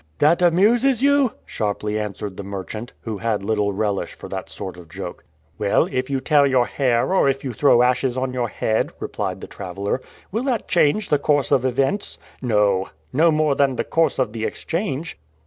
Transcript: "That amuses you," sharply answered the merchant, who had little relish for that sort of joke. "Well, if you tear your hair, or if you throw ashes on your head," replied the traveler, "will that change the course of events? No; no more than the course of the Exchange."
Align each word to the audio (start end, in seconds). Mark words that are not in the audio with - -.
"That 0.17 0.41
amuses 0.41 1.03
you," 1.03 1.33
sharply 1.45 1.99
answered 1.99 2.35
the 2.35 2.43
merchant, 2.43 2.93
who 3.01 3.19
had 3.19 3.43
little 3.43 3.71
relish 3.71 4.15
for 4.15 4.27
that 4.29 4.49
sort 4.49 4.75
of 4.77 4.89
joke. 4.89 5.23
"Well, 5.59 5.87
if 5.91 6.09
you 6.09 6.19
tear 6.19 6.47
your 6.47 6.65
hair, 6.65 7.13
or 7.13 7.29
if 7.29 7.43
you 7.43 7.53
throw 7.53 7.83
ashes 7.83 8.17
on 8.17 8.33
your 8.33 8.49
head," 8.49 8.93
replied 8.99 9.41
the 9.41 9.45
traveler, 9.47 10.01
"will 10.31 10.45
that 10.45 10.67
change 10.67 11.09
the 11.09 11.19
course 11.19 11.51
of 11.51 11.65
events? 11.67 12.17
No; 12.41 12.89
no 13.13 13.29
more 13.29 13.53
than 13.53 13.75
the 13.75 13.83
course 13.83 14.17
of 14.17 14.33
the 14.33 14.43
Exchange." 14.43 15.19